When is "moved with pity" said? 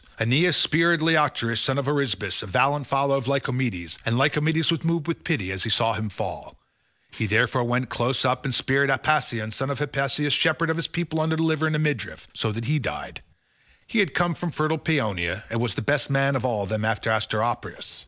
4.83-5.51